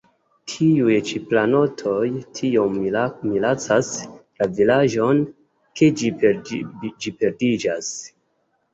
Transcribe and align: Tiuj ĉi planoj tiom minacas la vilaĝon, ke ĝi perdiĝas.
Tiuj 0.51 0.95
ĉi 1.09 1.19
planoj 1.33 1.61
tiom 2.39 2.79
minacas 3.35 3.93
la 4.09 4.51
vilaĝon, 4.59 5.23
ke 5.83 5.95
ĝi 6.03 6.15
perdiĝas. 7.23 7.97